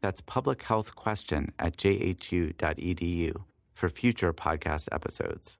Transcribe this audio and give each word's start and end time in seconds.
That's 0.00 0.20
publichealthquestion 0.20 1.50
at 1.58 1.76
jhu.edu 1.76 3.44
for 3.74 3.88
future 3.88 4.32
podcast 4.32 4.88
episodes. 4.92 5.56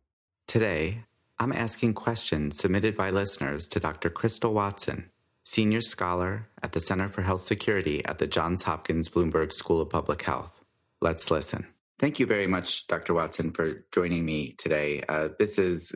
Today, 0.47 1.05
I'm 1.39 1.53
asking 1.53 1.95
questions 1.95 2.59
submitted 2.59 2.97
by 2.97 3.11
listeners 3.11 3.67
to 3.69 3.81
Dr. 3.81 4.11
Crystal 4.11 4.53
Watson, 4.53 5.11
Senior 5.45 5.81
Scholar 5.81 6.49
at 6.63 6.73
the 6.73 6.81
Center 6.81 7.09
for 7.09 7.23
Health 7.23 7.41
Security 7.41 8.05
at 8.05 8.19
the 8.19 8.27
Johns 8.27 8.65
Hopkins 8.65 9.09
Bloomberg 9.09 9.53
School 9.53 9.81
of 9.81 9.89
Public 9.89 10.23
Health. 10.23 10.53
Let's 11.01 11.31
listen. 11.31 11.67
Thank 11.99 12.19
you 12.19 12.27
very 12.27 12.47
much, 12.47 12.87
Dr. 12.87 13.15
Watson, 13.15 13.53
for 13.53 13.85
joining 13.93 14.25
me 14.25 14.53
today. 14.59 15.03
Uh, 15.09 15.29
this 15.39 15.59
is 15.59 15.95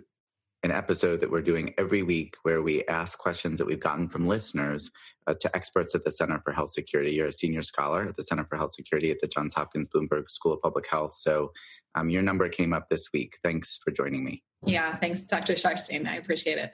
an 0.65 0.71
episode 0.71 1.21
that 1.21 1.31
we're 1.31 1.43
doing 1.43 1.75
every 1.77 2.03
week 2.03 2.37
where 2.43 2.63
we 2.63 2.83
ask 2.87 3.19
questions 3.19 3.59
that 3.59 3.67
we've 3.67 3.79
gotten 3.79 4.09
from 4.09 4.27
listeners 4.27 4.91
uh, 5.27 5.35
to 5.39 5.55
experts 5.55 5.95
at 5.95 6.05
the 6.05 6.11
Center 6.11 6.41
for 6.43 6.53
Health 6.53 6.71
Security. 6.71 7.13
You're 7.13 7.27
a 7.27 7.33
senior 7.33 7.61
scholar 7.61 8.07
at 8.09 8.17
the 8.17 8.25
Center 8.25 8.47
for 8.47 8.57
Health 8.57 8.73
Security 8.73 9.11
at 9.11 9.21
the 9.21 9.27
Johns 9.27 9.55
Hopkins 9.55 9.89
Bloomberg 9.95 10.31
School 10.31 10.55
of 10.55 10.63
Public 10.63 10.89
Health. 10.89 11.13
So 11.13 11.53
um, 11.95 12.09
your 12.09 12.23
number 12.23 12.49
came 12.49 12.73
up 12.73 12.89
this 12.89 13.11
week. 13.13 13.37
Thanks 13.45 13.79
for 13.85 13.91
joining 13.91 14.25
me. 14.25 14.43
Yeah, 14.65 14.97
thanks, 14.97 15.21
Dr. 15.23 15.53
Sharfstein. 15.53 16.09
I 16.09 16.17
appreciate 16.17 16.57
it. 16.57 16.73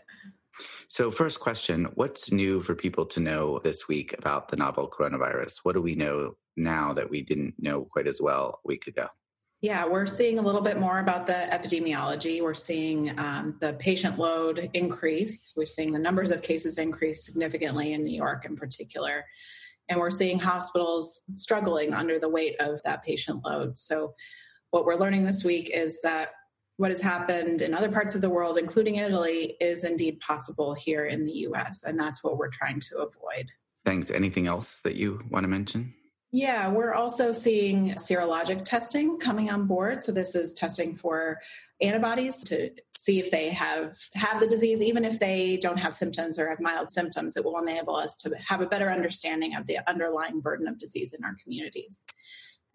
So, 0.86 1.10
first 1.10 1.40
question 1.40 1.86
What's 1.94 2.30
new 2.30 2.60
for 2.60 2.76
people 2.76 3.06
to 3.06 3.20
know 3.20 3.58
this 3.58 3.88
week 3.88 4.14
about 4.16 4.48
the 4.48 4.56
novel 4.56 4.88
coronavirus? 4.88 5.60
What 5.64 5.74
do 5.74 5.82
we 5.82 5.96
know 5.96 6.36
now 6.56 6.92
that 6.92 7.10
we 7.10 7.22
didn't 7.22 7.54
know 7.58 7.88
quite 7.90 8.06
as 8.06 8.20
well 8.20 8.60
a 8.64 8.68
week 8.68 8.86
ago? 8.86 9.08
Yeah, 9.62 9.86
we're 9.86 10.06
seeing 10.06 10.38
a 10.38 10.42
little 10.42 10.62
bit 10.62 10.80
more 10.80 11.00
about 11.00 11.26
the 11.26 11.34
epidemiology. 11.34 12.40
We're 12.40 12.54
seeing 12.54 13.18
um, 13.18 13.58
the 13.60 13.74
patient 13.74 14.18
load 14.18 14.70
increase. 14.72 15.52
We're 15.54 15.66
seeing 15.66 15.92
the 15.92 15.98
numbers 15.98 16.30
of 16.30 16.40
cases 16.40 16.78
increase 16.78 17.26
significantly 17.26 17.92
in 17.92 18.02
New 18.02 18.16
York 18.16 18.46
in 18.46 18.56
particular. 18.56 19.26
And 19.90 20.00
we're 20.00 20.10
seeing 20.10 20.38
hospitals 20.38 21.20
struggling 21.34 21.92
under 21.92 22.18
the 22.18 22.28
weight 22.28 22.56
of 22.58 22.82
that 22.84 23.02
patient 23.02 23.44
load. 23.44 23.76
So, 23.76 24.14
what 24.70 24.86
we're 24.86 24.94
learning 24.94 25.24
this 25.24 25.44
week 25.44 25.70
is 25.74 26.00
that 26.02 26.30
what 26.76 26.90
has 26.90 27.02
happened 27.02 27.60
in 27.60 27.74
other 27.74 27.90
parts 27.90 28.14
of 28.14 28.22
the 28.22 28.30
world, 28.30 28.56
including 28.56 28.96
Italy, 28.96 29.56
is 29.60 29.84
indeed 29.84 30.20
possible 30.20 30.72
here 30.72 31.04
in 31.04 31.26
the 31.26 31.32
US. 31.48 31.82
And 31.82 31.98
that's 31.98 32.24
what 32.24 32.38
we're 32.38 32.48
trying 32.48 32.80
to 32.80 32.98
avoid. 32.98 33.50
Thanks. 33.84 34.10
Anything 34.10 34.46
else 34.46 34.76
that 34.84 34.94
you 34.94 35.20
want 35.28 35.44
to 35.44 35.48
mention? 35.48 35.92
Yeah, 36.32 36.68
we're 36.68 36.94
also 36.94 37.32
seeing 37.32 37.94
serologic 37.94 38.64
testing 38.64 39.18
coming 39.18 39.50
on 39.50 39.66
board. 39.66 40.00
So 40.00 40.12
this 40.12 40.36
is 40.36 40.54
testing 40.54 40.94
for 40.94 41.40
antibodies 41.80 42.44
to 42.44 42.70
see 42.96 43.18
if 43.18 43.32
they 43.32 43.48
have 43.48 43.98
have 44.14 44.40
the 44.40 44.46
disease. 44.46 44.80
Even 44.80 45.04
if 45.04 45.18
they 45.18 45.56
don't 45.56 45.78
have 45.78 45.92
symptoms 45.92 46.38
or 46.38 46.48
have 46.48 46.60
mild 46.60 46.90
symptoms 46.90 47.36
it 47.36 47.44
will 47.44 47.58
enable 47.58 47.96
us 47.96 48.16
to 48.18 48.32
have 48.46 48.60
a 48.60 48.66
better 48.66 48.90
understanding 48.90 49.56
of 49.56 49.66
the 49.66 49.78
underlying 49.88 50.40
burden 50.40 50.68
of 50.68 50.78
disease 50.78 51.14
in 51.14 51.24
our 51.24 51.36
communities. 51.42 52.04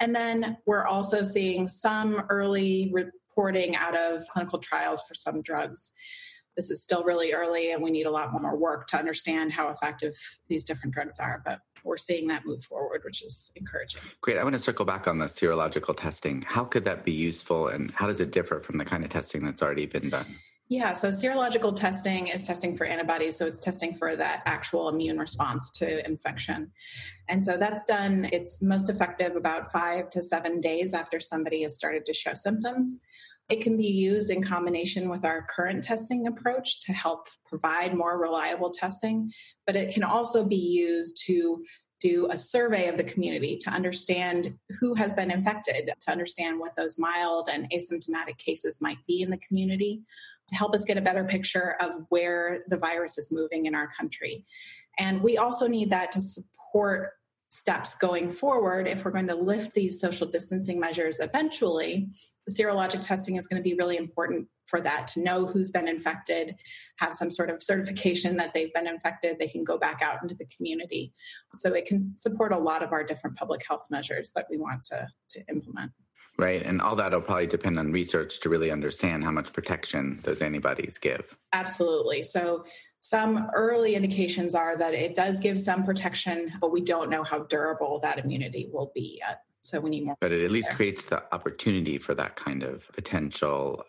And 0.01 0.13
then 0.13 0.57
we're 0.65 0.85
also 0.85 1.23
seeing 1.23 1.69
some 1.69 2.23
early 2.29 2.91
reporting 2.91 3.77
out 3.77 3.95
of 3.95 4.27
clinical 4.27 4.59
trials 4.59 5.01
for 5.07 5.13
some 5.13 5.41
drugs. 5.41 5.93
This 6.57 6.69
is 6.69 6.83
still 6.83 7.05
really 7.05 7.31
early 7.31 7.71
and 7.71 7.81
we 7.81 7.91
need 7.91 8.05
a 8.05 8.11
lot 8.11 8.33
more 8.33 8.57
work 8.57 8.87
to 8.87 8.97
understand 8.97 9.53
how 9.53 9.69
effective 9.69 10.15
these 10.49 10.65
different 10.65 10.93
drugs 10.93 11.19
are 11.19 11.41
but 11.45 11.59
we're 11.85 11.97
seeing 11.97 12.27
that 12.27 12.45
move 12.45 12.63
forward 12.63 13.01
which 13.05 13.23
is 13.23 13.51
encouraging 13.55 14.01
great 14.21 14.37
i 14.37 14.43
want 14.43 14.53
to 14.53 14.59
circle 14.59 14.85
back 14.85 15.07
on 15.07 15.17
the 15.17 15.25
serological 15.25 15.95
testing 15.95 16.41
how 16.41 16.63
could 16.63 16.83
that 16.83 17.05
be 17.05 17.11
useful 17.11 17.69
and 17.69 17.91
how 17.91 18.07
does 18.07 18.19
it 18.19 18.31
differ 18.31 18.59
from 18.59 18.77
the 18.77 18.85
kind 18.85 19.03
of 19.03 19.09
testing 19.09 19.43
that's 19.43 19.61
already 19.61 19.85
been 19.85 20.09
done 20.09 20.35
yeah, 20.67 20.93
so 20.93 21.09
serological 21.09 21.75
testing 21.75 22.27
is 22.27 22.43
testing 22.43 22.75
for 22.75 22.85
antibodies. 22.85 23.35
So 23.35 23.45
it's 23.45 23.59
testing 23.59 23.93
for 23.93 24.15
that 24.15 24.41
actual 24.45 24.89
immune 24.89 25.19
response 25.19 25.69
to 25.71 26.03
infection. 26.07 26.71
And 27.29 27.45
so 27.45 27.55
that's 27.55 27.83
done, 27.83 28.27
it's 28.31 28.63
most 28.63 28.89
effective 28.89 29.35
about 29.35 29.71
five 29.71 30.09
to 30.09 30.23
seven 30.23 30.59
days 30.61 30.95
after 30.95 31.19
somebody 31.19 31.61
has 31.61 31.75
started 31.75 32.05
to 32.07 32.13
show 32.13 32.33
symptoms. 32.33 32.99
It 33.49 33.61
can 33.61 33.77
be 33.77 33.87
used 33.87 34.31
in 34.31 34.41
combination 34.41 35.07
with 35.09 35.23
our 35.23 35.45
current 35.49 35.83
testing 35.83 36.25
approach 36.25 36.81
to 36.81 36.93
help 36.93 37.27
provide 37.47 37.93
more 37.93 38.19
reliable 38.19 38.71
testing, 38.71 39.31
but 39.67 39.75
it 39.75 39.93
can 39.93 40.03
also 40.03 40.43
be 40.43 40.55
used 40.55 41.21
to 41.27 41.63
do 41.99 42.27
a 42.29 42.37
survey 42.37 42.87
of 42.87 42.97
the 42.97 43.03
community 43.03 43.57
to 43.57 43.69
understand 43.69 44.57
who 44.79 44.93
has 44.95 45.13
been 45.13 45.31
infected, 45.31 45.89
to 46.01 46.11
understand 46.11 46.59
what 46.59 46.75
those 46.75 46.97
mild 46.97 47.49
and 47.51 47.69
asymptomatic 47.71 48.37
cases 48.37 48.81
might 48.81 48.97
be 49.07 49.21
in 49.21 49.29
the 49.29 49.37
community, 49.37 50.01
to 50.47 50.55
help 50.55 50.75
us 50.75 50.83
get 50.83 50.97
a 50.97 51.01
better 51.01 51.23
picture 51.23 51.75
of 51.79 51.95
where 52.09 52.63
the 52.67 52.77
virus 52.77 53.17
is 53.17 53.31
moving 53.31 53.65
in 53.65 53.75
our 53.75 53.89
country. 53.97 54.43
And 54.97 55.21
we 55.21 55.37
also 55.37 55.67
need 55.67 55.89
that 55.91 56.11
to 56.13 56.21
support 56.21 57.11
steps 57.49 57.95
going 57.95 58.31
forward 58.31 58.87
if 58.87 59.05
we're 59.05 59.11
going 59.11 59.27
to 59.27 59.35
lift 59.35 59.73
these 59.73 59.99
social 59.99 60.27
distancing 60.27 60.79
measures 60.79 61.19
eventually 61.19 62.09
serologic 62.49 63.03
testing 63.03 63.35
is 63.35 63.47
going 63.47 63.61
to 63.61 63.67
be 63.67 63.75
really 63.75 63.97
important 63.97 64.47
for 64.67 64.81
that 64.81 65.07
to 65.07 65.21
know 65.21 65.45
who's 65.45 65.71
been 65.71 65.87
infected 65.87 66.55
have 66.97 67.13
some 67.13 67.29
sort 67.29 67.49
of 67.49 67.61
certification 67.61 68.35
that 68.35 68.53
they've 68.53 68.73
been 68.73 68.87
infected 68.87 69.37
they 69.37 69.47
can 69.47 69.63
go 69.63 69.77
back 69.77 70.01
out 70.01 70.21
into 70.21 70.35
the 70.35 70.47
community 70.55 71.13
so 71.53 71.73
it 71.73 71.85
can 71.85 72.17
support 72.17 72.51
a 72.51 72.57
lot 72.57 72.83
of 72.83 72.91
our 72.91 73.03
different 73.03 73.37
public 73.37 73.65
health 73.67 73.85
measures 73.91 74.31
that 74.35 74.47
we 74.49 74.57
want 74.57 74.81
to, 74.83 75.07
to 75.29 75.41
implement 75.49 75.91
Right. 76.37 76.61
And 76.63 76.81
all 76.81 76.97
that 76.97 77.13
will 77.13 77.21
probably 77.21 77.47
depend 77.47 77.79
on 77.79 77.93
research 77.93 78.41
to 78.41 78.49
really 78.49 78.69
understand 78.69 79.23
how 79.23 79.31
much 79.31 79.53
protection 79.53 80.19
those 80.23 80.41
antibodies 80.41 80.97
give. 80.97 81.37
Absolutely. 81.53 82.23
So 82.23 82.65
some 83.05 83.51
early 83.53 83.93
indications 83.93 84.55
are 84.55 84.75
that 84.75 84.95
it 84.95 85.15
does 85.15 85.39
give 85.39 85.59
some 85.59 85.83
protection, 85.83 86.51
but 86.59 86.71
we 86.71 86.81
don't 86.81 87.07
know 87.07 87.23
how 87.23 87.43
durable 87.43 87.99
that 87.99 88.17
immunity 88.17 88.67
will 88.73 88.91
be 88.95 89.19
yet. 89.19 89.41
So 89.61 89.79
we 89.79 89.91
need 89.91 90.05
more. 90.05 90.15
But 90.19 90.31
it 90.31 90.43
at 90.43 90.49
least 90.49 90.69
there. 90.69 90.75
creates 90.75 91.05
the 91.05 91.21
opportunity 91.31 91.99
for 91.99 92.15
that 92.15 92.35
kind 92.35 92.63
of 92.63 92.87
potential 92.93 93.83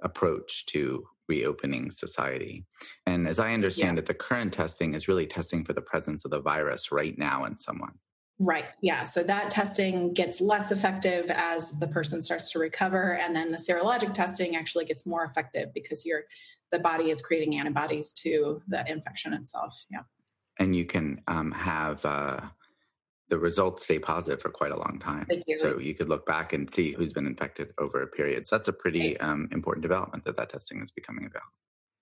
approach 0.00 0.64
to 0.66 1.04
reopening 1.28 1.90
society. 1.90 2.64
And 3.04 3.28
as 3.28 3.38
I 3.38 3.52
understand 3.52 3.98
yeah. 3.98 4.00
it, 4.00 4.06
the 4.06 4.14
current 4.14 4.54
testing 4.54 4.94
is 4.94 5.08
really 5.08 5.26
testing 5.26 5.62
for 5.62 5.74
the 5.74 5.82
presence 5.82 6.24
of 6.24 6.30
the 6.30 6.40
virus 6.40 6.90
right 6.90 7.18
now 7.18 7.44
in 7.44 7.58
someone. 7.58 7.92
Right. 8.40 8.64
Yeah. 8.80 9.04
So 9.04 9.22
that 9.22 9.50
testing 9.50 10.12
gets 10.12 10.40
less 10.40 10.72
effective 10.72 11.30
as 11.30 11.70
the 11.78 11.86
person 11.86 12.20
starts 12.20 12.50
to 12.52 12.58
recover. 12.58 13.16
And 13.16 13.34
then 13.34 13.52
the 13.52 13.58
serologic 13.58 14.12
testing 14.12 14.56
actually 14.56 14.86
gets 14.86 15.06
more 15.06 15.24
effective 15.24 15.72
because 15.72 16.04
you're, 16.04 16.24
the 16.72 16.80
body 16.80 17.10
is 17.10 17.22
creating 17.22 17.56
antibodies 17.56 18.12
to 18.24 18.60
the 18.66 18.84
infection 18.90 19.32
itself. 19.34 19.84
Yeah. 19.88 20.00
And 20.58 20.74
you 20.74 20.84
can 20.84 21.20
um, 21.28 21.52
have 21.52 22.04
uh, 22.04 22.40
the 23.28 23.38
results 23.38 23.84
stay 23.84 24.00
positive 24.00 24.42
for 24.42 24.50
quite 24.50 24.72
a 24.72 24.76
long 24.76 24.98
time. 25.00 25.26
You. 25.46 25.58
So 25.58 25.78
you 25.78 25.94
could 25.94 26.08
look 26.08 26.26
back 26.26 26.52
and 26.52 26.68
see 26.68 26.92
who's 26.92 27.12
been 27.12 27.26
infected 27.26 27.68
over 27.78 28.02
a 28.02 28.06
period. 28.08 28.48
So 28.48 28.56
that's 28.56 28.68
a 28.68 28.72
pretty 28.72 29.16
um, 29.20 29.48
important 29.52 29.82
development 29.82 30.24
that 30.24 30.36
that 30.36 30.50
testing 30.50 30.82
is 30.82 30.90
becoming 30.90 31.24
available. 31.24 31.52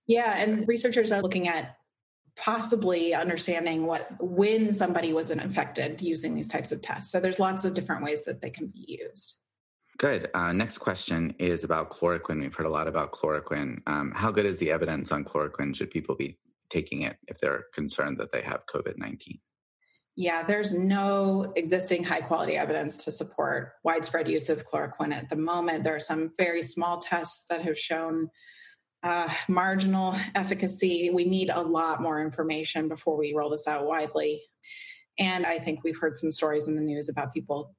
Yeah. 0.07 0.35
And 0.39 0.67
researchers 0.67 1.13
are 1.13 1.21
looking 1.21 1.47
at 1.49 1.77
possibly 2.37 3.15
understanding 3.15 3.87
what 3.87 4.09
when 4.21 4.73
somebody 4.73 5.13
was 5.13 5.31
infected 5.31 6.01
using 6.01 6.35
these 6.35 6.49
types 6.49 6.73
of 6.73 6.81
tests. 6.83 7.13
So 7.13 7.21
there's 7.21 7.39
lots 7.39 7.65
of 7.65 7.75
different 7.75 8.05
ways 8.05 8.25
that 8.25 8.41
they 8.41 8.51
can 8.51 8.69
be 8.69 8.99
used. 9.03 9.37
Good. 9.99 10.31
Uh, 10.35 10.53
next 10.53 10.79
question 10.79 11.35
is 11.39 11.65
about 11.65 11.91
chloroquine. 11.91 12.41
We've 12.41 12.55
heard 12.55 12.67
a 12.67 12.71
lot 12.71 12.89
about 12.89 13.13
chloroquine. 13.13 13.83
Um, 13.87 14.13
how 14.15 14.31
good 14.31 14.47
is 14.47 14.59
the 14.59 14.73
evidence 14.73 15.13
on 15.13 15.25
chloroquine? 15.25 15.77
Should 15.77 15.91
people 15.91 16.17
be 16.17 16.39
taking 16.71 17.03
it 17.03 17.17
if 17.29 17.39
they're 17.39 17.67
concerned 17.75 18.19
that 18.19 18.33
they 18.33 18.43
have 18.43 18.67
COVID 18.67 18.97
19? 18.97 19.39
Yeah, 20.17 20.43
there's 20.43 20.75
no 20.75 21.53
existing 21.57 22.05
high 22.05 22.21
quality 22.21 22.57
evidence 22.57 22.99
to 23.05 23.11
support 23.11 23.75
widespread 23.83 24.29
use 24.29 24.51
of 24.51 24.67
chloroquine 24.67 25.15
at 25.15 25.31
the 25.31 25.37
moment. 25.37 25.85
There 25.85 25.95
are 25.95 26.01
some 26.01 26.33
very 26.37 26.63
small 26.63 26.99
tests 26.99 27.47
that 27.49 27.63
have 27.63 27.79
shown 27.79 28.29
uh, 29.03 29.29
marginal 29.49 30.17
efficacy. 30.35 31.11
We 31.13 31.25
need 31.25 31.51
a 31.51 31.63
lot 31.63 32.01
more 32.01 32.21
information 32.21 32.89
before 32.89 33.17
we 33.17 33.35
roll 33.35 33.51
this 33.51 33.67
out 33.67 33.87
widely. 33.87 34.43
And 35.19 35.45
I 35.45 35.59
think 35.59 35.85
we've 35.85 35.99
heard 35.99 36.17
some 36.17 36.33
stories 36.33 36.69
in 36.69 36.77
the 36.77 36.83
news 36.83 37.09
about 37.09 37.35
people 37.35 37.75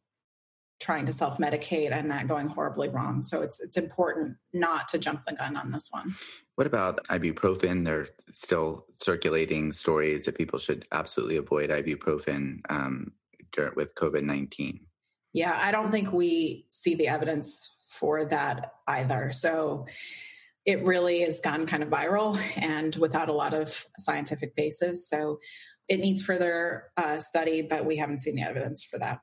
trying 0.79 1.05
to 1.05 1.13
self 1.13 1.37
medicate 1.37 1.91
and 1.91 2.11
that 2.11 2.27
going 2.27 2.47
horribly 2.47 2.89
wrong. 2.89 3.23
So 3.23 3.41
it's 3.41 3.59
it's 3.59 3.77
important 3.77 4.37
not 4.53 4.87
to 4.89 4.97
jump 4.97 5.25
the 5.25 5.33
gun 5.33 5.55
on 5.55 5.71
this 5.71 5.87
one. 5.91 6.13
What 6.55 6.67
about 6.67 7.03
ibuprofen? 7.05 7.85
There 7.85 8.01
are 8.01 8.07
still 8.33 8.85
circulating 9.01 9.71
stories 9.71 10.25
that 10.25 10.37
people 10.37 10.59
should 10.59 10.85
absolutely 10.91 11.37
avoid 11.37 11.69
ibuprofen. 11.69 12.59
Um, 12.69 13.13
with 13.75 13.95
COVID 13.95 14.23
19? 14.23 14.79
Yeah, 15.33 15.59
I 15.61 15.71
don't 15.71 15.91
think 15.91 16.11
we 16.11 16.65
see 16.69 16.95
the 16.95 17.07
evidence 17.07 17.77
for 17.87 18.25
that 18.25 18.73
either. 18.87 19.31
So 19.31 19.85
it 20.65 20.83
really 20.83 21.21
has 21.21 21.39
gone 21.39 21.65
kind 21.65 21.83
of 21.83 21.89
viral 21.89 22.39
and 22.57 22.95
without 22.95 23.29
a 23.29 23.33
lot 23.33 23.53
of 23.53 23.85
scientific 23.99 24.55
basis. 24.55 25.09
So 25.09 25.39
it 25.89 25.99
needs 25.99 26.21
further 26.21 26.85
uh, 26.97 27.19
study, 27.19 27.61
but 27.61 27.85
we 27.85 27.97
haven't 27.97 28.21
seen 28.21 28.35
the 28.35 28.43
evidence 28.43 28.83
for 28.83 28.97
that. 28.99 29.19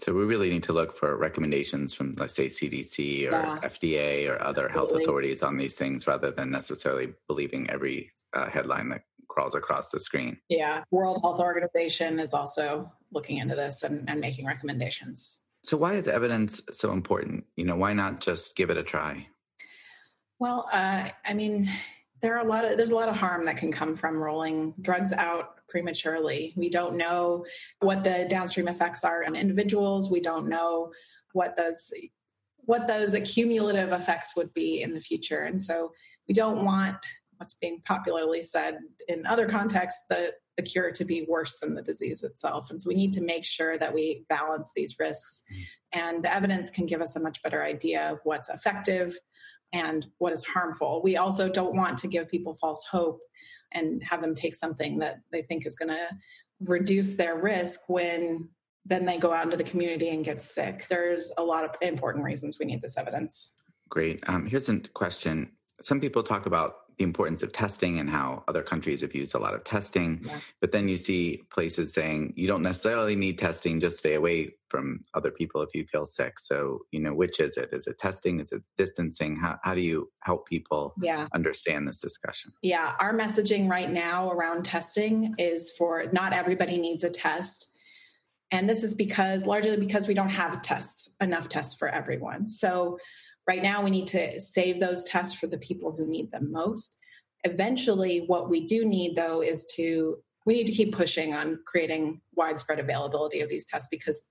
So 0.00 0.12
we 0.12 0.24
really 0.24 0.50
need 0.50 0.64
to 0.64 0.72
look 0.72 0.96
for 0.96 1.16
recommendations 1.16 1.94
from, 1.94 2.16
let's 2.18 2.34
say, 2.34 2.46
CDC 2.46 3.28
or 3.28 3.30
yeah. 3.30 3.58
FDA 3.62 4.28
or 4.28 4.42
other 4.42 4.68
health 4.68 4.90
authorities 4.90 5.44
on 5.44 5.56
these 5.56 5.74
things 5.74 6.08
rather 6.08 6.32
than 6.32 6.50
necessarily 6.50 7.14
believing 7.28 7.70
every 7.70 8.10
uh, 8.34 8.50
headline 8.50 8.88
that 8.88 9.02
crawls 9.28 9.54
across 9.54 9.90
the 9.90 10.00
screen. 10.00 10.38
Yeah. 10.48 10.82
World 10.90 11.20
Health 11.22 11.38
Organization 11.38 12.18
is 12.18 12.34
also 12.34 12.90
looking 13.12 13.38
into 13.38 13.54
this 13.54 13.84
and, 13.84 14.08
and 14.10 14.20
making 14.20 14.44
recommendations. 14.44 15.38
So 15.64 15.76
why 15.76 15.92
is 15.92 16.08
evidence 16.08 16.60
so 16.72 16.90
important? 16.92 17.44
You 17.56 17.64
know, 17.64 17.76
why 17.76 17.92
not 17.92 18.20
just 18.20 18.56
give 18.56 18.70
it 18.70 18.76
a 18.76 18.82
try? 18.82 19.28
Well, 20.42 20.68
uh, 20.72 21.08
I 21.24 21.34
mean, 21.34 21.70
there 22.20 22.36
are 22.36 22.44
a 22.44 22.48
lot 22.48 22.64
of 22.64 22.76
there's 22.76 22.90
a 22.90 22.96
lot 22.96 23.08
of 23.08 23.14
harm 23.14 23.44
that 23.44 23.56
can 23.56 23.70
come 23.70 23.94
from 23.94 24.20
rolling 24.20 24.74
drugs 24.80 25.12
out 25.12 25.64
prematurely. 25.68 26.52
We 26.56 26.68
don't 26.68 26.96
know 26.96 27.46
what 27.78 28.02
the 28.02 28.26
downstream 28.28 28.66
effects 28.66 29.04
are 29.04 29.24
on 29.24 29.36
individuals. 29.36 30.10
We 30.10 30.20
don't 30.20 30.48
know 30.48 30.90
what 31.32 31.56
those 31.56 31.92
what 32.56 32.88
those 32.88 33.14
accumulative 33.14 33.92
effects 33.92 34.34
would 34.34 34.52
be 34.52 34.82
in 34.82 34.94
the 34.94 35.00
future. 35.00 35.42
And 35.42 35.62
so 35.62 35.92
we 36.26 36.34
don't 36.34 36.64
want 36.64 36.96
what's 37.36 37.54
being 37.54 37.80
popularly 37.84 38.42
said 38.42 38.78
in 39.06 39.24
other 39.26 39.46
contexts 39.46 40.06
the 40.10 40.32
the 40.56 40.64
cure 40.64 40.90
to 40.90 41.04
be 41.04 41.24
worse 41.28 41.60
than 41.60 41.74
the 41.74 41.82
disease 41.82 42.24
itself. 42.24 42.68
And 42.68 42.82
so 42.82 42.88
we 42.88 42.96
need 42.96 43.12
to 43.12 43.22
make 43.22 43.44
sure 43.44 43.78
that 43.78 43.94
we 43.94 44.24
balance 44.28 44.72
these 44.74 44.98
risks. 44.98 45.44
And 45.92 46.24
the 46.24 46.34
evidence 46.34 46.68
can 46.68 46.86
give 46.86 47.00
us 47.00 47.14
a 47.14 47.20
much 47.20 47.40
better 47.44 47.62
idea 47.62 48.10
of 48.10 48.18
what's 48.24 48.48
effective 48.48 49.16
and 49.72 50.06
what 50.18 50.32
is 50.32 50.44
harmful. 50.44 51.00
We 51.02 51.16
also 51.16 51.48
don't 51.48 51.74
want 51.74 51.98
to 51.98 52.08
give 52.08 52.28
people 52.28 52.54
false 52.54 52.84
hope 52.84 53.20
and 53.72 54.02
have 54.02 54.20
them 54.20 54.34
take 54.34 54.54
something 54.54 54.98
that 54.98 55.20
they 55.32 55.42
think 55.42 55.66
is 55.66 55.76
going 55.76 55.88
to 55.88 56.08
reduce 56.60 57.16
their 57.16 57.36
risk 57.36 57.88
when 57.88 58.48
then 58.84 59.06
they 59.06 59.16
go 59.16 59.32
out 59.32 59.44
into 59.44 59.56
the 59.56 59.64
community 59.64 60.08
and 60.08 60.24
get 60.24 60.42
sick. 60.42 60.86
There's 60.88 61.32
a 61.38 61.42
lot 61.42 61.64
of 61.64 61.70
important 61.80 62.24
reasons 62.24 62.58
we 62.58 62.66
need 62.66 62.82
this 62.82 62.98
evidence. 62.98 63.50
Great. 63.88 64.22
Um, 64.26 64.46
here's 64.46 64.68
a 64.68 64.80
question. 64.80 65.52
Some 65.80 66.00
people 66.00 66.22
talk 66.22 66.46
about 66.46 66.76
the 66.98 67.04
importance 67.04 67.42
of 67.42 67.52
testing 67.52 67.98
and 67.98 68.08
how 68.08 68.44
other 68.48 68.62
countries 68.62 69.00
have 69.00 69.14
used 69.14 69.34
a 69.34 69.38
lot 69.38 69.54
of 69.54 69.64
testing. 69.64 70.22
Yeah. 70.24 70.38
But 70.60 70.72
then 70.72 70.88
you 70.88 70.96
see 70.96 71.42
places 71.50 71.92
saying 71.92 72.34
you 72.36 72.46
don't 72.46 72.62
necessarily 72.62 73.16
need 73.16 73.38
testing, 73.38 73.80
just 73.80 73.98
stay 73.98 74.14
away 74.14 74.54
from 74.68 75.02
other 75.14 75.30
people 75.30 75.62
if 75.62 75.74
you 75.74 75.84
feel 75.86 76.06
sick. 76.06 76.38
So, 76.38 76.80
you 76.90 77.00
know, 77.00 77.14
which 77.14 77.40
is 77.40 77.56
it? 77.56 77.70
Is 77.72 77.86
it 77.86 77.98
testing? 77.98 78.40
Is 78.40 78.52
it 78.52 78.64
distancing? 78.78 79.36
How, 79.36 79.58
how 79.62 79.74
do 79.74 79.80
you 79.80 80.10
help 80.20 80.46
people 80.46 80.94
yeah. 81.00 81.28
understand 81.34 81.86
this 81.86 82.00
discussion? 82.00 82.52
Yeah, 82.62 82.94
our 82.98 83.14
messaging 83.14 83.68
right 83.68 83.90
now 83.90 84.30
around 84.30 84.64
testing 84.64 85.34
is 85.38 85.72
for 85.76 86.04
not 86.12 86.32
everybody 86.32 86.78
needs 86.78 87.04
a 87.04 87.10
test. 87.10 87.68
And 88.50 88.68
this 88.68 88.84
is 88.84 88.94
because 88.94 89.46
largely 89.46 89.76
because 89.78 90.06
we 90.06 90.14
don't 90.14 90.28
have 90.28 90.60
tests, 90.60 91.08
enough 91.20 91.48
tests 91.48 91.74
for 91.74 91.88
everyone. 91.88 92.46
So 92.48 92.98
Right 93.48 93.62
now, 93.62 93.82
we 93.82 93.90
need 93.90 94.06
to 94.08 94.40
save 94.40 94.78
those 94.78 95.04
tests 95.04 95.34
for 95.34 95.46
the 95.46 95.58
people 95.58 95.92
who 95.92 96.06
need 96.06 96.30
them 96.30 96.52
most. 96.52 96.98
Eventually, 97.44 98.24
what 98.26 98.48
we 98.48 98.66
do 98.66 98.84
need, 98.84 99.16
though, 99.16 99.42
is 99.42 99.66
to 99.76 100.18
we 100.44 100.54
need 100.54 100.66
to 100.66 100.72
keep 100.72 100.94
pushing 100.94 101.34
on 101.34 101.60
creating 101.66 102.20
widespread 102.34 102.80
availability 102.80 103.40
of 103.40 103.48
these 103.48 103.68
tests 103.68 103.88
because 103.90 104.24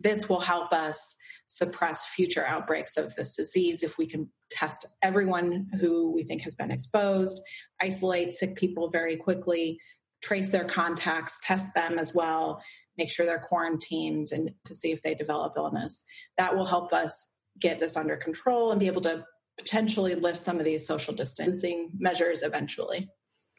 this 0.00 0.28
will 0.28 0.40
help 0.40 0.72
us 0.72 1.16
suppress 1.46 2.04
future 2.04 2.46
outbreaks 2.46 2.96
of 2.96 3.14
this 3.16 3.34
disease 3.34 3.82
if 3.82 3.96
we 3.96 4.06
can 4.06 4.28
test 4.50 4.86
everyone 5.02 5.66
who 5.80 6.12
we 6.12 6.22
think 6.22 6.42
has 6.42 6.54
been 6.54 6.70
exposed, 6.70 7.40
isolate 7.80 8.34
sick 8.34 8.54
people 8.54 8.90
very 8.90 9.16
quickly, 9.16 9.78
trace 10.22 10.50
their 10.50 10.64
contacts, 10.64 11.40
test 11.42 11.74
them 11.74 11.98
as 11.98 12.14
well, 12.14 12.62
make 12.96 13.10
sure 13.10 13.24
they're 13.24 13.38
quarantined 13.38 14.28
and 14.30 14.52
to 14.64 14.74
see 14.74 14.92
if 14.92 15.02
they 15.02 15.14
develop 15.14 15.54
illness. 15.56 16.04
That 16.36 16.56
will 16.56 16.66
help 16.66 16.92
us 16.92 17.32
get 17.60 17.80
this 17.80 17.96
under 17.96 18.16
control 18.16 18.70
and 18.70 18.80
be 18.80 18.86
able 18.86 19.02
to 19.02 19.24
potentially 19.58 20.14
lift 20.14 20.38
some 20.38 20.58
of 20.58 20.64
these 20.64 20.86
social 20.86 21.12
distancing 21.12 21.90
measures 21.98 22.42
eventually. 22.42 23.08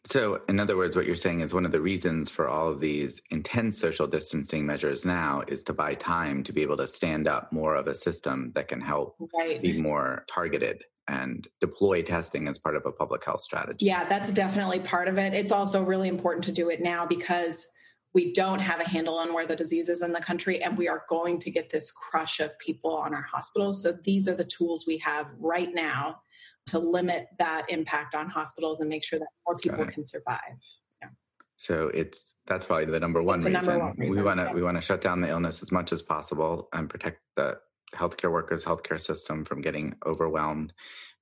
So, 0.05 0.41
in 0.47 0.61
other 0.61 0.77
words, 0.77 0.95
what 0.95 1.05
you're 1.05 1.15
saying 1.15 1.41
is 1.41 1.53
one 1.53 1.65
of 1.65 1.73
the 1.73 1.81
reasons 1.81 2.29
for 2.29 2.47
all 2.47 2.69
of 2.69 2.79
these 2.79 3.21
intense 3.31 3.77
social 3.77 4.07
distancing 4.07 4.65
measures 4.65 5.05
now 5.05 5.43
is 5.49 5.61
to 5.65 5.73
buy 5.73 5.93
time 5.93 6.41
to 6.45 6.53
be 6.53 6.61
able 6.61 6.77
to 6.77 6.87
stand 6.87 7.27
up 7.27 7.51
more 7.51 7.75
of 7.75 7.87
a 7.87 7.93
system 7.93 8.53
that 8.55 8.69
can 8.69 8.79
help 8.79 9.17
right. 9.37 9.61
be 9.61 9.81
more 9.81 10.23
targeted 10.29 10.85
and 11.09 11.47
deploy 11.59 12.01
testing 12.01 12.47
as 12.47 12.57
part 12.57 12.77
of 12.77 12.85
a 12.85 12.91
public 12.93 13.25
health 13.25 13.41
strategy. 13.41 13.85
Yeah, 13.85 14.05
that's 14.05 14.31
definitely 14.31 14.79
part 14.79 15.09
of 15.09 15.17
it. 15.17 15.33
It's 15.33 15.51
also 15.51 15.83
really 15.83 16.07
important 16.07 16.45
to 16.45 16.51
do 16.53 16.69
it 16.69 16.79
now 16.79 17.05
because 17.05 17.67
we 18.13 18.33
don't 18.33 18.59
have 18.59 18.79
a 18.79 18.89
handle 18.89 19.17
on 19.17 19.33
where 19.33 19.45
the 19.45 19.55
disease 19.55 19.89
is 19.89 20.01
in 20.01 20.11
the 20.11 20.19
country 20.19 20.61
and 20.63 20.77
we 20.77 20.87
are 20.87 21.03
going 21.09 21.39
to 21.39 21.51
get 21.51 21.69
this 21.69 21.91
crush 21.91 22.39
of 22.39 22.57
people 22.59 22.95
on 22.95 23.13
our 23.13 23.21
hospitals 23.21 23.83
so 23.83 23.93
these 24.03 24.27
are 24.27 24.35
the 24.35 24.45
tools 24.45 24.85
we 24.87 24.97
have 24.97 25.27
right 25.39 25.73
now 25.73 26.19
to 26.67 26.79
limit 26.79 27.27
that 27.37 27.65
impact 27.69 28.15
on 28.15 28.29
hospitals 28.29 28.79
and 28.79 28.89
make 28.89 29.03
sure 29.03 29.19
that 29.19 29.29
more 29.47 29.57
people 29.57 29.85
can 29.85 30.03
survive 30.03 30.57
yeah. 31.01 31.09
so 31.57 31.89
it's 31.93 32.33
that's 32.47 32.65
probably 32.65 32.85
the 32.85 32.99
number 32.99 33.21
one, 33.21 33.39
reason. 33.39 33.53
Number 33.53 33.79
one 33.79 33.95
reason. 33.97 34.17
we 34.17 34.23
want 34.23 34.39
to 34.39 34.45
yeah. 34.45 34.53
we 34.53 34.63
want 34.63 34.77
to 34.77 34.81
shut 34.81 35.01
down 35.01 35.21
the 35.21 35.29
illness 35.29 35.61
as 35.61 35.71
much 35.71 35.91
as 35.91 36.01
possible 36.01 36.69
and 36.73 36.89
protect 36.89 37.21
the 37.35 37.57
healthcare 37.95 38.31
workers 38.31 38.63
healthcare 38.63 38.99
system 38.99 39.43
from 39.45 39.61
getting 39.61 39.95
overwhelmed 40.05 40.73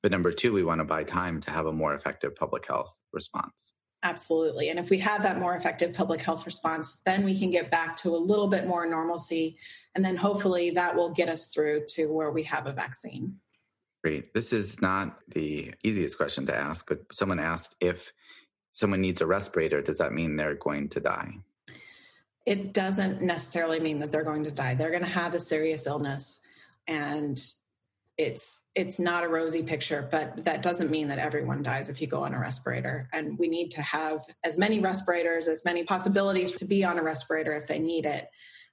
but 0.03 0.11
number 0.11 0.33
two 0.33 0.51
we 0.51 0.65
want 0.65 0.79
to 0.79 0.85
buy 0.85 1.01
time 1.01 1.39
to 1.39 1.49
have 1.49 1.65
a 1.65 1.71
more 1.71 1.93
effective 1.95 2.35
public 2.35 2.65
health 2.67 2.97
response 3.13 3.73
Absolutely. 4.03 4.69
And 4.69 4.77
if 4.77 4.89
we 4.89 4.99
have 4.99 5.23
that 5.23 5.39
more 5.39 5.55
effective 5.55 5.93
public 5.93 6.21
health 6.21 6.45
response, 6.45 6.97
then 7.05 7.25
we 7.25 7.37
can 7.37 7.49
get 7.49 7.71
back 7.71 7.97
to 7.97 8.15
a 8.15 8.17
little 8.17 8.47
bit 8.47 8.67
more 8.67 8.85
normalcy. 8.85 9.57
And 9.95 10.05
then 10.05 10.15
hopefully 10.15 10.71
that 10.71 10.95
will 10.95 11.09
get 11.09 11.29
us 11.29 11.47
through 11.47 11.85
to 11.95 12.05
where 12.07 12.31
we 12.31 12.43
have 12.43 12.67
a 12.67 12.71
vaccine. 12.73 13.37
Great. 14.03 14.33
This 14.33 14.53
is 14.53 14.81
not 14.81 15.17
the 15.27 15.73
easiest 15.83 16.17
question 16.17 16.45
to 16.45 16.55
ask, 16.55 16.87
but 16.87 16.99
someone 17.11 17.39
asked 17.39 17.75
if 17.81 18.13
someone 18.71 19.01
needs 19.01 19.21
a 19.21 19.25
respirator, 19.25 19.81
does 19.81 19.97
that 19.97 20.13
mean 20.13 20.35
they're 20.35 20.53
going 20.53 20.89
to 20.89 20.99
die? 20.99 21.31
It 22.45 22.73
doesn't 22.73 23.21
necessarily 23.21 23.79
mean 23.79 23.99
that 23.99 24.11
they're 24.11 24.23
going 24.23 24.43
to 24.43 24.51
die. 24.51 24.75
They're 24.75 24.91
going 24.91 25.03
to 25.03 25.09
have 25.09 25.33
a 25.33 25.39
serious 25.39 25.87
illness 25.87 26.39
and 26.87 27.41
it's 28.17 28.63
it's 28.73 28.97
not 28.97 29.23
a 29.23 29.27
rosy 29.27 29.61
picture 29.61 30.07
but 30.11 30.45
that 30.45 30.63
doesn't 30.63 30.89
mean 30.89 31.09
that 31.09 31.19
everyone 31.19 31.61
dies 31.61 31.87
if 31.87 32.01
you 32.01 32.07
go 32.07 32.23
on 32.23 32.33
a 32.33 32.39
respirator. 32.39 33.07
And 33.13 33.37
we 33.37 33.47
need 33.47 33.71
to 33.71 33.81
have 33.81 34.25
as 34.43 34.57
many 34.57 34.79
respirators 34.79 35.47
as 35.47 35.63
many 35.63 35.83
possibilities 35.83 36.51
to 36.53 36.65
be 36.65 36.83
on 36.83 36.97
a 36.97 37.03
respirator 37.03 37.53
if 37.53 37.67
they 37.67 37.79
need 37.79 38.05
it 38.05 38.27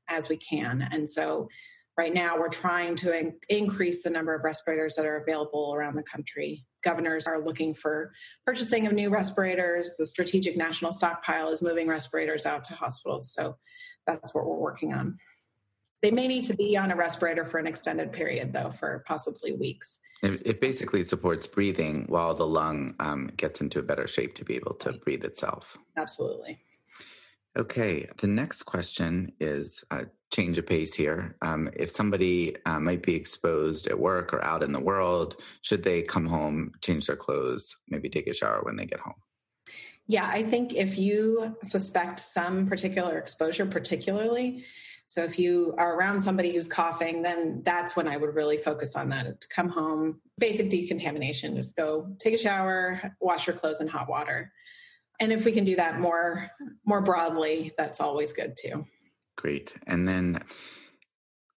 as 0.08 0.28
we 0.28 0.36
can. 0.36 0.86
And 0.90 1.08
so 1.08 1.48
right 1.96 2.12
now 2.12 2.38
we're 2.38 2.48
trying 2.48 2.96
to 2.96 3.16
in- 3.16 3.38
increase 3.48 4.02
the 4.02 4.10
number 4.10 4.34
of 4.34 4.44
respirators 4.44 4.96
that 4.96 5.06
are 5.06 5.18
available 5.18 5.72
around 5.74 5.96
the 5.96 6.02
country. 6.02 6.64
Governors 6.82 7.26
are 7.26 7.42
looking 7.42 7.74
for 7.74 8.12
purchasing 8.46 8.86
of 8.86 8.92
new 8.92 9.10
respirators. 9.10 9.94
The 9.98 10.06
strategic 10.06 10.56
national 10.56 10.92
stockpile 10.92 11.50
is 11.50 11.62
moving 11.62 11.88
respirators 11.88 12.46
out 12.46 12.64
to 12.64 12.74
hospitals. 12.74 13.32
So 13.32 13.56
that's 14.06 14.34
what 14.34 14.46
we're 14.46 14.56
working 14.56 14.92
on 14.92 15.18
they 16.04 16.10
may 16.10 16.28
need 16.28 16.44
to 16.44 16.54
be 16.54 16.76
on 16.76 16.90
a 16.90 16.96
respirator 16.96 17.46
for 17.46 17.56
an 17.56 17.66
extended 17.66 18.12
period, 18.12 18.52
though, 18.52 18.70
for 18.70 19.02
possibly 19.08 19.52
weeks. 19.52 20.00
It, 20.22 20.42
it 20.44 20.60
basically 20.60 21.02
supports 21.02 21.46
breathing 21.46 22.04
while 22.10 22.34
the 22.34 22.46
lung 22.46 22.94
um, 23.00 23.30
gets 23.38 23.62
into 23.62 23.78
a 23.78 23.82
better 23.82 24.06
shape 24.06 24.34
to 24.34 24.44
be 24.44 24.54
able 24.54 24.74
to 24.74 24.92
breathe 24.92 25.24
itself. 25.24 25.78
Absolutely. 25.96 26.60
Okay, 27.56 28.06
the 28.18 28.26
next 28.26 28.64
question 28.64 29.32
is 29.40 29.82
a 29.90 30.04
change 30.30 30.58
of 30.58 30.66
pace 30.66 30.92
here. 30.92 31.36
Um, 31.40 31.70
if 31.74 31.90
somebody 31.90 32.54
uh, 32.66 32.80
might 32.80 33.02
be 33.02 33.14
exposed 33.14 33.86
at 33.86 33.98
work 33.98 34.34
or 34.34 34.44
out 34.44 34.62
in 34.62 34.72
the 34.72 34.80
world, 34.80 35.40
should 35.62 35.84
they 35.84 36.02
come 36.02 36.26
home, 36.26 36.72
change 36.82 37.06
their 37.06 37.16
clothes, 37.16 37.78
maybe 37.88 38.10
take 38.10 38.26
a 38.26 38.34
shower 38.34 38.60
when 38.62 38.76
they 38.76 38.84
get 38.84 39.00
home? 39.00 39.14
Yeah, 40.06 40.28
I 40.30 40.42
think 40.42 40.74
if 40.74 40.98
you 40.98 41.56
suspect 41.62 42.20
some 42.20 42.66
particular 42.66 43.16
exposure, 43.16 43.64
particularly, 43.64 44.66
so 45.06 45.22
if 45.22 45.38
you 45.38 45.74
are 45.76 45.96
around 45.96 46.22
somebody 46.22 46.52
who's 46.52 46.68
coughing, 46.68 47.22
then 47.22 47.62
that's 47.64 47.94
when 47.94 48.08
I 48.08 48.16
would 48.16 48.34
really 48.34 48.56
focus 48.56 48.96
on 48.96 49.10
that. 49.10 49.40
To 49.40 49.48
come 49.48 49.68
home, 49.68 50.20
basic 50.38 50.70
decontamination, 50.70 51.56
just 51.56 51.76
go 51.76 52.14
take 52.18 52.34
a 52.34 52.38
shower, 52.38 53.14
wash 53.20 53.46
your 53.46 53.56
clothes 53.56 53.80
in 53.80 53.88
hot 53.88 54.08
water. 54.08 54.52
And 55.20 55.32
if 55.32 55.44
we 55.44 55.52
can 55.52 55.64
do 55.64 55.76
that 55.76 56.00
more 56.00 56.50
more 56.86 57.00
broadly, 57.00 57.72
that's 57.76 58.00
always 58.00 58.32
good 58.32 58.56
too. 58.56 58.86
Great. 59.36 59.74
And 59.86 60.08
then 60.08 60.42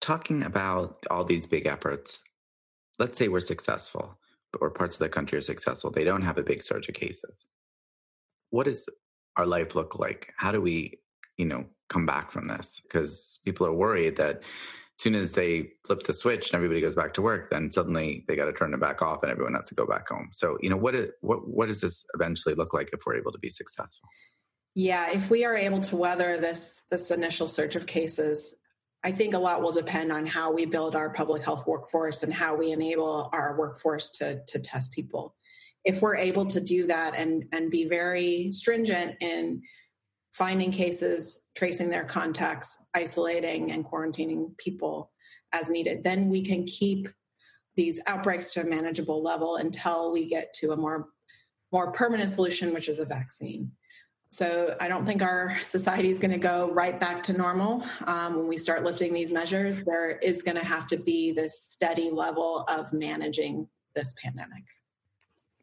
talking 0.01 0.43
about 0.43 1.05
all 1.09 1.23
these 1.23 1.47
big 1.47 1.65
efforts, 1.65 2.23
let's 2.99 3.17
say 3.17 3.29
we're 3.29 3.39
successful, 3.39 4.19
or 4.59 4.69
parts 4.69 4.97
of 4.97 4.99
the 4.99 5.09
country 5.09 5.37
are 5.37 5.41
successful. 5.41 5.89
They 5.89 6.03
don't 6.03 6.21
have 6.21 6.37
a 6.37 6.43
big 6.43 6.63
surge 6.63 6.89
of 6.89 6.95
cases. 6.95 7.47
What 8.49 8.65
does 8.65 8.87
our 9.37 9.45
life 9.45 9.75
look 9.75 9.99
like? 9.99 10.33
How 10.37 10.51
do 10.51 10.61
we 10.61 10.99
you 11.37 11.45
know, 11.45 11.65
come 11.89 12.05
back 12.05 12.31
from 12.31 12.47
this 12.47 12.81
because 12.83 13.39
people 13.45 13.65
are 13.65 13.73
worried 13.73 14.17
that 14.17 14.37
as 14.97 15.03
soon 15.03 15.15
as 15.15 15.33
they 15.33 15.69
flip 15.85 16.03
the 16.03 16.13
switch 16.13 16.49
and 16.49 16.55
everybody 16.55 16.81
goes 16.81 16.95
back 16.95 17.13
to 17.13 17.21
work, 17.21 17.51
then 17.51 17.71
suddenly 17.71 18.25
they 18.27 18.35
got 18.35 18.45
to 18.45 18.53
turn 18.53 18.73
it 18.73 18.79
back 18.79 19.01
off 19.01 19.21
and 19.21 19.31
everyone 19.31 19.53
has 19.53 19.67
to 19.67 19.75
go 19.75 19.85
back 19.85 20.09
home. 20.09 20.29
So, 20.31 20.57
you 20.61 20.69
know, 20.69 20.77
what 20.77 20.95
is, 20.95 21.11
what 21.21 21.47
what 21.47 21.67
does 21.67 21.81
this 21.81 22.03
eventually 22.15 22.55
look 22.55 22.73
like 22.73 22.89
if 22.91 23.01
we're 23.05 23.17
able 23.17 23.31
to 23.31 23.39
be 23.39 23.49
successful? 23.49 24.09
Yeah, 24.73 25.09
if 25.11 25.29
we 25.29 25.45
are 25.45 25.55
able 25.55 25.81
to 25.81 25.95
weather 25.95 26.37
this 26.37 26.85
this 26.89 27.11
initial 27.11 27.47
surge 27.47 27.75
of 27.75 27.85
cases, 27.85 28.55
I 29.03 29.11
think 29.11 29.35
a 29.35 29.39
lot 29.39 29.61
will 29.61 29.71
depend 29.71 30.11
on 30.11 30.25
how 30.25 30.51
we 30.51 30.65
build 30.65 30.95
our 30.95 31.11
public 31.11 31.43
health 31.43 31.67
workforce 31.67 32.23
and 32.23 32.33
how 32.33 32.55
we 32.55 32.71
enable 32.71 33.29
our 33.33 33.55
workforce 33.57 34.09
to 34.17 34.43
to 34.45 34.59
test 34.59 34.91
people. 34.93 35.35
If 35.85 36.01
we're 36.01 36.17
able 36.17 36.47
to 36.47 36.59
do 36.59 36.87
that 36.87 37.13
and 37.15 37.45
and 37.51 37.69
be 37.69 37.85
very 37.85 38.51
stringent 38.51 39.15
in 39.21 39.61
finding 40.37 40.71
cases, 40.71 41.45
tracing 41.55 41.89
their 41.89 42.05
contacts, 42.05 42.77
isolating 42.93 43.71
and 43.71 43.83
quarantining 43.83 44.55
people 44.57 45.11
as 45.51 45.69
needed, 45.69 46.03
then 46.03 46.29
we 46.29 46.43
can 46.43 46.63
keep 46.65 47.09
these 47.75 47.99
outbreaks 48.05 48.51
to 48.51 48.61
a 48.61 48.63
manageable 48.63 49.23
level 49.23 49.55
until 49.55 50.11
we 50.11 50.27
get 50.27 50.53
to 50.53 50.71
a 50.71 50.75
more 50.75 51.09
more 51.71 51.91
permanent 51.91 52.29
solution, 52.29 52.73
which 52.73 52.87
is 52.87 52.99
a 52.99 53.05
vaccine. 53.05 53.71
So 54.29 54.75
I 54.79 54.87
don't 54.87 55.05
think 55.05 55.21
our 55.21 55.57
society 55.63 56.09
is 56.09 56.17
going 56.17 56.31
to 56.31 56.37
go 56.37 56.71
right 56.71 56.97
back 56.97 57.23
to 57.23 57.33
normal 57.33 57.83
um, 58.05 58.37
when 58.37 58.47
we 58.47 58.57
start 58.57 58.83
lifting 58.83 59.13
these 59.13 59.31
measures. 59.31 59.83
There 59.83 60.17
is 60.19 60.41
going 60.41 60.55
to 60.57 60.63
have 60.63 60.87
to 60.87 60.97
be 60.97 61.31
this 61.31 61.61
steady 61.61 62.09
level 62.09 62.63
of 62.69 62.93
managing 62.93 63.67
this 63.95 64.13
pandemic. 64.21 64.63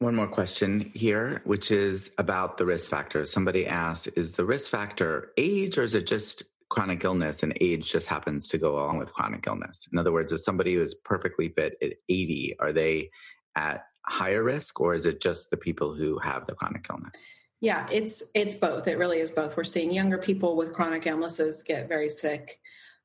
One 0.04 0.16
more 0.16 0.28
question 0.28 0.92
here, 0.94 1.40
which 1.44 1.70
is 1.70 2.10
about 2.18 2.58
the 2.58 2.66
risk 2.66 2.90
factors. 2.90 3.32
Somebody 3.32 3.66
asked, 3.66 4.06
is 4.16 4.32
the 4.32 4.44
risk 4.44 4.70
factor 4.70 5.32
age 5.38 5.78
or 5.78 5.82
is 5.82 5.94
it 5.94 6.06
just 6.06 6.42
chronic 6.68 7.02
illness 7.04 7.42
and 7.42 7.56
age 7.58 7.90
just 7.90 8.06
happens 8.06 8.46
to 8.48 8.58
go 8.58 8.74
along 8.74 8.98
with 8.98 9.14
chronic 9.14 9.46
illness? 9.46 9.88
In 9.90 9.98
other 9.98 10.12
words, 10.12 10.30
if 10.30 10.40
somebody 10.40 10.74
who 10.74 10.82
is 10.82 10.94
perfectly 10.94 11.48
fit 11.48 11.78
at 11.80 11.92
80, 12.10 12.56
are 12.60 12.70
they 12.70 13.12
at 13.56 13.86
higher 14.02 14.44
risk 14.44 14.78
or 14.78 14.92
is 14.92 15.06
it 15.06 15.22
just 15.22 15.48
the 15.48 15.56
people 15.56 15.94
who 15.94 16.18
have 16.18 16.46
the 16.46 16.54
chronic 16.54 16.84
illness? 16.90 17.24
Yeah, 17.62 17.86
it's 17.90 18.22
it's 18.34 18.56
both. 18.56 18.86
It 18.86 18.98
really 18.98 19.20
is 19.20 19.30
both. 19.30 19.56
We're 19.56 19.64
seeing 19.64 19.90
younger 19.90 20.18
people 20.18 20.54
with 20.54 20.74
chronic 20.74 21.06
illnesses 21.06 21.62
get 21.62 21.88
very 21.88 22.10
sick 22.10 22.60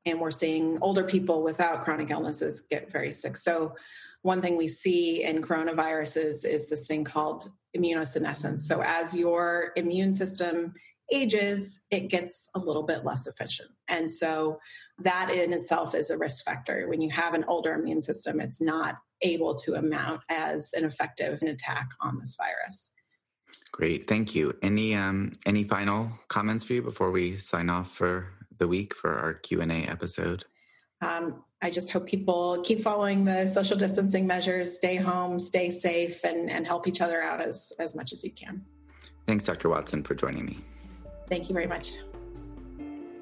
and 0.06 0.20
we're 0.20 0.32
seeing 0.32 0.80
older 0.82 1.04
people 1.04 1.44
without 1.44 1.86
chronic 1.86 2.10
illnesses 2.10 2.60
get 2.60 2.92
very 2.92 3.14
sick. 3.14 3.38
So 3.38 3.76
one 4.22 4.42
thing 4.42 4.58
we 4.58 4.68
see 4.68 5.24
in 5.24 5.42
coronaviruses 5.42 6.46
is 6.46 6.70
this 6.70 6.88
thing 6.88 7.04
called 7.04 7.50
immunosenescence. 7.78 8.60
So 8.60 8.82
as 8.84 9.16
your 9.16 9.72
immune 9.76 10.14
system 10.14 10.74
ages, 11.12 11.82
it 11.90 12.10
gets 12.10 12.50
a 12.56 12.60
little 12.60 12.84
bit 12.84 13.06
less 13.06 13.28
efficient. 13.28 13.70
And 13.88 14.12
so 14.12 14.60
that 15.00 15.30
in 15.30 15.54
itself 15.54 15.96
is 15.96 16.10
a 16.10 16.18
risk 16.18 16.46
factor. 16.46 16.88
When 16.88 17.02
you 17.02 17.10
have 17.10 17.34
an 17.34 17.46
older 17.48 17.74
immune 17.74 18.02
system, 18.02 18.40
it's 18.40 18.62
not 18.62 18.96
able 19.22 19.56
to 19.56 19.76
amount 19.76 20.22
as 20.30 20.74
an 20.74 20.86
effective 20.86 21.42
an 21.42 21.48
attack 21.48 21.90
on 22.02 22.20
this 22.20 22.38
virus. 22.38 22.92
Great, 23.72 24.08
thank 24.08 24.36
you. 24.36 24.56
Any 24.62 24.96
um, 24.96 25.32
any 25.46 25.64
final 25.64 26.12
comments 26.28 26.64
for 26.64 26.74
you 26.74 26.82
before 26.82 27.12
we 27.12 27.38
sign 27.38 27.70
off 27.70 27.92
for 27.96 28.28
the 28.58 28.68
week 28.68 28.94
for 28.96 29.18
our 29.18 29.34
Q 29.34 29.62
and 29.62 29.72
A 29.72 29.84
episode? 29.86 30.46
Um, 31.02 31.44
I 31.62 31.70
just 31.70 31.90
hope 31.90 32.08
people 32.08 32.62
keep 32.64 32.82
following 32.82 33.26
the 33.26 33.48
social 33.48 33.78
distancing 33.78 34.26
measures, 34.26 34.74
stay 34.74 34.96
home, 34.96 35.40
stay 35.40 35.70
safe, 35.70 36.24
and, 36.24 36.50
and 36.50 36.66
help 36.66 36.88
each 36.88 37.02
other 37.02 37.22
out 37.22 37.42
as, 37.42 37.72
as 37.80 37.96
much 37.96 38.14
as 38.14 38.24
you 38.24 38.32
can. 38.32 38.66
Thanks, 39.28 39.44
Dr. 39.44 39.70
Watson, 39.70 40.04
for 40.04 40.16
joining 40.16 40.46
me. 40.46 40.58
Thank 41.28 41.50
you 41.50 41.54
very 41.54 41.68
much. 41.68 41.98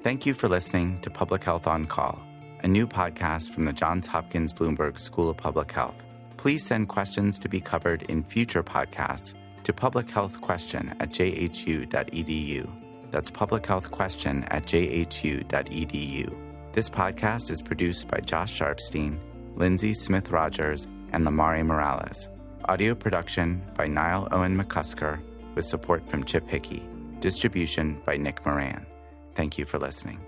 Thank 0.02 0.24
you 0.24 0.34
for 0.34 0.48
listening 0.48 1.00
to 1.02 1.10
Public 1.10 1.42
Health 1.42 1.66
on 1.66 1.86
Call, 1.86 2.18
a 2.62 2.68
new 2.68 2.86
podcast 2.86 3.52
from 3.52 3.64
the 3.64 3.72
Johns 3.72 4.06
Hopkins 4.06 4.52
Bloomberg 4.52 4.98
School 4.98 5.28
of 5.28 5.36
Public 5.36 5.70
Health. 5.72 5.96
Please 6.36 6.64
send 6.64 6.88
questions 6.88 7.38
to 7.40 7.48
be 7.48 7.60
covered 7.60 8.04
in 8.04 8.22
future 8.22 8.62
podcasts 8.62 9.34
to 9.64 9.72
publichealthquestion 9.72 10.96
at 11.00 11.10
jhu.edu. 11.10 12.70
That's 13.10 13.30
publichealthquestion 13.30 14.46
at 14.50 14.64
jhu.edu. 14.64 16.47
This 16.78 16.88
podcast 16.88 17.50
is 17.50 17.60
produced 17.60 18.06
by 18.06 18.20
Josh 18.20 18.56
Sharfstein, 18.56 19.18
Lindsay 19.56 19.92
Smith 19.94 20.30
Rogers, 20.30 20.86
and 21.10 21.26
Lamari 21.26 21.66
Morales. 21.66 22.28
Audio 22.66 22.94
production 22.94 23.60
by 23.74 23.88
Niall 23.88 24.28
Owen 24.30 24.56
McCusker 24.56 25.18
with 25.56 25.64
support 25.64 26.08
from 26.08 26.22
Chip 26.22 26.48
Hickey. 26.48 26.88
Distribution 27.18 28.00
by 28.06 28.16
Nick 28.16 28.46
Moran. 28.46 28.86
Thank 29.34 29.58
you 29.58 29.64
for 29.64 29.80
listening. 29.80 30.20